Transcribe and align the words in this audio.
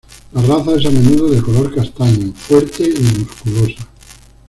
La 0.33 0.41
raza 0.41 0.73
es 0.77 0.85
a 0.87 0.89
menudo 0.89 1.29
de 1.29 1.39
color 1.43 1.75
castaño, 1.75 2.33
fuerte 2.33 2.89
y 2.89 3.01
musculosa. 3.19 3.87